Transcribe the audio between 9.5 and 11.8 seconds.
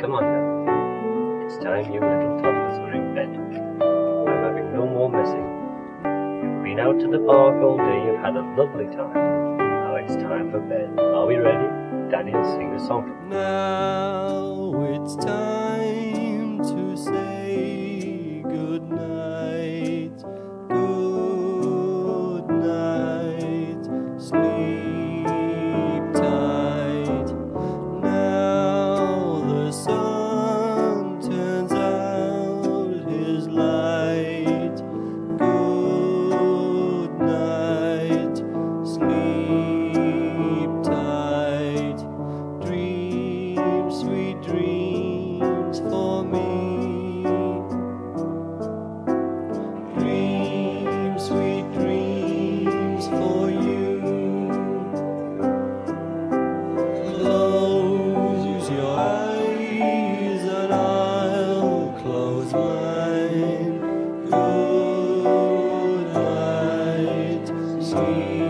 Now it's time for bed. Are we ready?